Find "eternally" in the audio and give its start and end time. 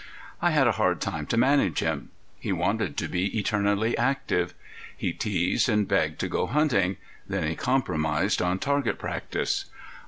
3.37-3.95